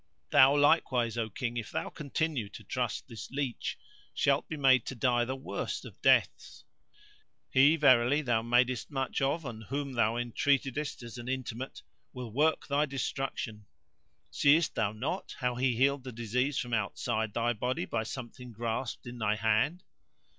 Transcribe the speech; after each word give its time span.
Thou 0.31 0.57
likewise, 0.57 1.15
O 1.15 1.29
King, 1.29 1.57
if 1.57 1.69
thou 1.69 1.89
continue 1.91 2.49
to 2.49 2.63
trust 2.63 3.07
this 3.07 3.29
leach, 3.29 3.77
shalt 4.15 4.47
be 4.49 4.57
made 4.57 4.83
to 4.87 4.95
die 4.95 5.25
the 5.25 5.35
worst 5.35 5.85
of 5.85 6.01
deaths. 6.01 6.63
He 7.51 7.75
verily 7.75 8.23
thou 8.23 8.41
madest 8.41 8.89
much 8.89 9.21
of 9.21 9.45
and 9.45 9.65
whom 9.65 9.93
thou 9.93 10.15
entreatedest 10.15 11.03
as 11.03 11.19
an 11.19 11.27
intimate, 11.29 11.83
will 12.13 12.31
work 12.31 12.65
thy 12.65 12.87
destruction. 12.87 13.67
Seest 14.31 14.73
thou 14.73 14.91
not 14.91 15.35
how 15.37 15.53
he 15.53 15.75
healed 15.75 16.03
the 16.03 16.11
disease 16.11 16.57
from 16.57 16.73
outside 16.73 17.35
thy 17.35 17.53
body 17.53 17.85
by 17.85 18.01
something 18.01 18.51
grasped 18.51 19.05
in 19.05 19.19
thy 19.19 19.35
hand? 19.35 19.83